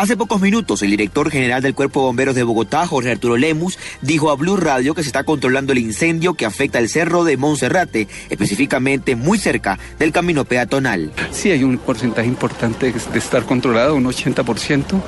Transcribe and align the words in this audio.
Hace 0.00 0.16
pocos 0.16 0.40
minutos, 0.40 0.80
el 0.82 0.90
director 0.90 1.30
general 1.30 1.60
del 1.60 1.74
Cuerpo 1.74 2.00
de 2.00 2.06
Bomberos 2.06 2.34
de 2.34 2.42
Bogotá, 2.42 2.86
Jorge 2.86 3.10
Arturo 3.10 3.36
Lemus, 3.36 3.78
dijo 4.00 4.30
a 4.30 4.34
Blue 4.34 4.56
Radio 4.56 4.94
que 4.94 5.02
se 5.02 5.08
está 5.08 5.24
controlando 5.24 5.72
el 5.72 5.78
incendio 5.78 6.32
que 6.32 6.46
afecta 6.46 6.78
el 6.78 6.88
cerro 6.88 7.22
de 7.22 7.36
Monserrate, 7.36 8.08
específicamente 8.30 9.14
muy 9.14 9.38
cerca 9.38 9.78
del 9.98 10.10
camino 10.10 10.46
peatonal. 10.46 11.12
Sí, 11.32 11.50
hay 11.50 11.64
un 11.64 11.76
porcentaje 11.76 12.28
importante 12.28 12.92
de 12.92 13.18
estar 13.18 13.44
controlado, 13.44 13.94
un 13.94 14.04
80%. 14.04 15.02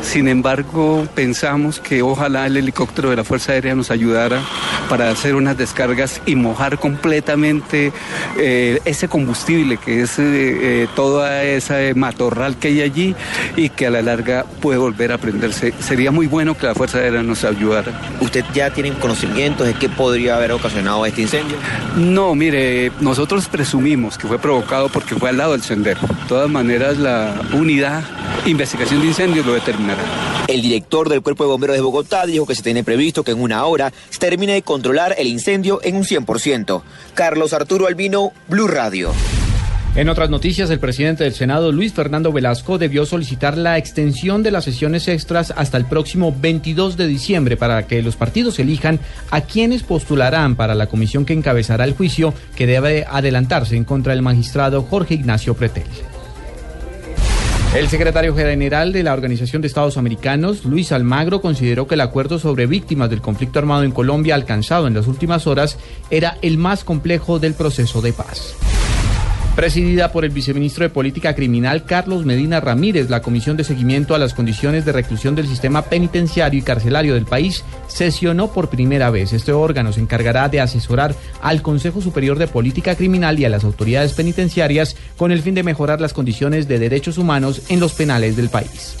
Sin 0.00 0.28
embargo, 0.28 1.06
pensamos 1.14 1.78
que 1.78 2.00
ojalá 2.00 2.46
el 2.46 2.56
helicóptero 2.56 3.10
de 3.10 3.16
la 3.16 3.24
Fuerza 3.24 3.52
Aérea 3.52 3.74
nos 3.74 3.90
ayudara 3.90 4.42
para 4.88 5.10
hacer 5.10 5.34
unas 5.34 5.58
descargas 5.58 6.22
y 6.24 6.36
mojar 6.36 6.78
completamente 6.78 7.92
eh, 8.38 8.80
ese 8.86 9.08
combustible 9.08 9.76
que 9.76 10.02
es 10.02 10.18
eh, 10.18 10.22
eh, 10.24 10.88
toda 10.96 11.44
esa 11.44 11.76
matorral 11.94 12.56
que 12.56 12.68
hay 12.68 12.80
allí 12.80 13.14
y 13.56 13.68
que 13.68 13.86
a 13.86 13.90
la 13.90 14.00
larga 14.00 14.17
puede 14.60 14.78
volver 14.78 15.12
a 15.12 15.18
prenderse. 15.18 15.72
Sería 15.80 16.10
muy 16.10 16.26
bueno 16.26 16.56
que 16.56 16.66
la 16.66 16.74
Fuerza 16.74 16.98
Aérea 16.98 17.22
nos 17.22 17.44
ayudara. 17.44 17.92
¿Usted 18.20 18.44
ya 18.54 18.70
tiene 18.70 18.92
conocimientos 18.92 19.66
de 19.66 19.74
qué 19.74 19.88
podría 19.88 20.36
haber 20.36 20.52
ocasionado 20.52 21.04
este 21.06 21.22
incendio? 21.22 21.56
No, 21.96 22.34
mire, 22.34 22.92
nosotros 23.00 23.48
presumimos 23.48 24.18
que 24.18 24.26
fue 24.26 24.38
provocado 24.38 24.88
porque 24.88 25.14
fue 25.14 25.30
al 25.30 25.38
lado 25.38 25.52
del 25.52 25.62
sendero. 25.62 26.00
De 26.00 26.28
todas 26.28 26.50
maneras, 26.50 26.98
la 26.98 27.40
unidad 27.52 28.04
investigación 28.46 29.00
de 29.00 29.08
incendios 29.08 29.44
lo 29.46 29.54
determinará. 29.54 30.02
El 30.46 30.62
director 30.62 31.08
del 31.08 31.22
Cuerpo 31.22 31.44
de 31.44 31.50
Bomberos 31.50 31.76
de 31.76 31.82
Bogotá 31.82 32.24
dijo 32.26 32.46
que 32.46 32.54
se 32.54 32.62
tiene 32.62 32.84
previsto 32.84 33.22
que 33.22 33.32
en 33.32 33.40
una 33.40 33.64
hora 33.64 33.92
se 34.08 34.18
termine 34.18 34.54
de 34.54 34.62
controlar 34.62 35.14
el 35.18 35.26
incendio 35.26 35.80
en 35.82 35.96
un 35.96 36.04
100%. 36.04 36.82
Carlos 37.14 37.52
Arturo 37.52 37.86
Albino, 37.86 38.32
Blue 38.48 38.68
Radio. 38.68 39.12
En 39.94 40.08
otras 40.08 40.30
noticias, 40.30 40.70
el 40.70 40.78
presidente 40.78 41.24
del 41.24 41.34
Senado, 41.34 41.72
Luis 41.72 41.92
Fernando 41.92 42.30
Velasco, 42.30 42.78
debió 42.78 43.04
solicitar 43.04 43.58
la 43.58 43.78
extensión 43.78 44.44
de 44.44 44.52
las 44.52 44.64
sesiones 44.64 45.08
extras 45.08 45.52
hasta 45.56 45.76
el 45.76 45.86
próximo 45.86 46.32
22 46.38 46.96
de 46.96 47.08
diciembre 47.08 47.56
para 47.56 47.86
que 47.86 48.00
los 48.02 48.14
partidos 48.14 48.58
elijan 48.60 49.00
a 49.30 49.40
quienes 49.40 49.82
postularán 49.82 50.54
para 50.54 50.76
la 50.76 50.86
comisión 50.86 51.24
que 51.24 51.32
encabezará 51.32 51.84
el 51.84 51.94
juicio 51.94 52.32
que 52.54 52.66
debe 52.66 53.06
adelantarse 53.10 53.76
en 53.76 53.84
contra 53.84 54.12
del 54.12 54.22
magistrado 54.22 54.82
Jorge 54.82 55.14
Ignacio 55.14 55.54
Pretel. 55.54 55.82
El 57.74 57.88
secretario 57.88 58.34
general 58.34 58.92
de 58.92 59.02
la 59.02 59.12
Organización 59.12 59.60
de 59.60 59.68
Estados 59.68 59.98
Americanos, 59.98 60.64
Luis 60.64 60.90
Almagro, 60.90 61.40
consideró 61.40 61.86
que 61.86 61.96
el 61.96 62.00
acuerdo 62.00 62.38
sobre 62.38 62.66
víctimas 62.66 63.10
del 63.10 63.20
conflicto 63.20 63.58
armado 63.58 63.82
en 63.82 63.92
Colombia 63.92 64.36
alcanzado 64.36 64.86
en 64.86 64.94
las 64.94 65.06
últimas 65.06 65.46
horas 65.46 65.76
era 66.10 66.38
el 66.40 66.56
más 66.56 66.82
complejo 66.84 67.38
del 67.38 67.54
proceso 67.54 68.00
de 68.00 68.12
paz. 68.12 68.54
Presidida 69.58 70.12
por 70.12 70.24
el 70.24 70.30
viceministro 70.30 70.84
de 70.84 70.88
Política 70.88 71.34
Criminal 71.34 71.84
Carlos 71.84 72.24
Medina 72.24 72.60
Ramírez, 72.60 73.10
la 73.10 73.22
Comisión 73.22 73.56
de 73.56 73.64
Seguimiento 73.64 74.14
a 74.14 74.18
las 74.20 74.32
Condiciones 74.32 74.84
de 74.84 74.92
Reclusión 74.92 75.34
del 75.34 75.48
Sistema 75.48 75.82
Penitenciario 75.82 76.60
y 76.60 76.62
Carcelario 76.62 77.14
del 77.14 77.24
país 77.24 77.64
sesionó 77.88 78.52
por 78.52 78.70
primera 78.70 79.10
vez. 79.10 79.32
Este 79.32 79.50
órgano 79.50 79.92
se 79.92 80.00
encargará 80.00 80.48
de 80.48 80.60
asesorar 80.60 81.12
al 81.42 81.60
Consejo 81.60 82.00
Superior 82.00 82.38
de 82.38 82.46
Política 82.46 82.94
Criminal 82.94 83.36
y 83.40 83.46
a 83.46 83.48
las 83.48 83.64
autoridades 83.64 84.12
penitenciarias 84.12 84.94
con 85.16 85.32
el 85.32 85.42
fin 85.42 85.56
de 85.56 85.64
mejorar 85.64 86.00
las 86.00 86.12
condiciones 86.12 86.68
de 86.68 86.78
derechos 86.78 87.18
humanos 87.18 87.62
en 87.68 87.80
los 87.80 87.94
penales 87.94 88.36
del 88.36 88.50
país. 88.50 88.96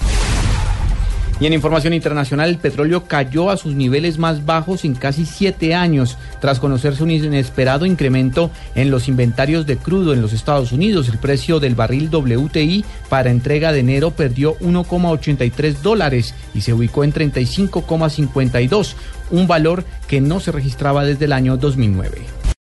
Y 1.40 1.46
en 1.46 1.52
información 1.52 1.94
internacional, 1.94 2.48
el 2.50 2.58
petróleo 2.58 3.04
cayó 3.04 3.50
a 3.50 3.56
sus 3.56 3.74
niveles 3.74 4.18
más 4.18 4.44
bajos 4.44 4.84
en 4.84 4.94
casi 4.94 5.24
siete 5.24 5.72
años, 5.72 6.18
tras 6.40 6.58
conocerse 6.58 7.04
un 7.04 7.12
inesperado 7.12 7.86
incremento 7.86 8.50
en 8.74 8.90
los 8.90 9.06
inventarios 9.06 9.64
de 9.64 9.76
crudo 9.76 10.12
en 10.12 10.20
los 10.20 10.32
Estados 10.32 10.72
Unidos. 10.72 11.08
El 11.08 11.18
precio 11.18 11.60
del 11.60 11.76
barril 11.76 12.10
WTI 12.12 12.84
para 13.08 13.30
entrega 13.30 13.70
de 13.70 13.80
enero 13.80 14.10
perdió 14.10 14.58
1,83 14.58 15.80
dólares 15.80 16.34
y 16.54 16.62
se 16.62 16.72
ubicó 16.72 17.04
en 17.04 17.12
35,52, 17.12 18.94
un 19.30 19.46
valor 19.46 19.84
que 20.08 20.20
no 20.20 20.40
se 20.40 20.50
registraba 20.50 21.04
desde 21.04 21.26
el 21.26 21.32
año 21.32 21.56
2009. 21.56 22.37